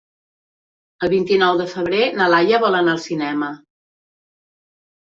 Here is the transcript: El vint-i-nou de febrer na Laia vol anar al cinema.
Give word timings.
El 1.07 1.11
vint-i-nou 1.11 1.61
de 1.61 1.69
febrer 1.75 2.01
na 2.23 2.31
Laia 2.37 2.63
vol 2.67 2.81
anar 2.81 2.99
al 2.99 3.05
cinema. 3.07 3.55